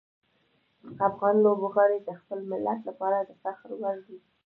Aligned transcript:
افغان 1.07 1.35
لوبغاړي 1.45 1.99
د 2.03 2.09
خپل 2.19 2.39
ملت 2.51 2.79
لپاره 2.89 3.17
د 3.21 3.31
فخر 3.41 3.69
وړ 3.81 3.95
دي. 4.07 4.17